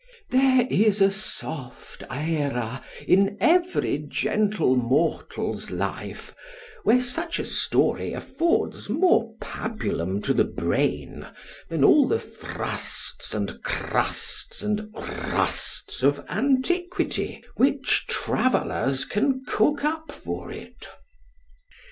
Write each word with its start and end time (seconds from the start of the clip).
There 0.31 0.65
is 0.71 0.99
a 0.99 1.11
soft 1.11 2.01
æra 2.09 2.83
in 3.07 3.37
every 3.39 3.99
gentle 3.99 4.75
mortal's 4.75 5.69
life, 5.69 6.33
where 6.81 6.99
such 6.99 7.37
a 7.37 7.45
story 7.45 8.11
affords 8.13 8.89
more 8.89 9.35
pabulum 9.39 10.19
to 10.23 10.33
the 10.33 10.43
brain, 10.43 11.27
than 11.69 11.83
all 11.83 12.07
the 12.07 12.17
Frusts, 12.17 13.35
and 13.35 13.61
Crusts, 13.61 14.63
and 14.63 14.89
Rusts 14.95 16.01
of 16.01 16.25
antiquity, 16.27 17.43
which 17.57 18.07
travellers 18.07 19.05
can 19.05 19.45
cook 19.45 19.83
up 19.83 20.11
for 20.11 20.49
it. 20.51 20.87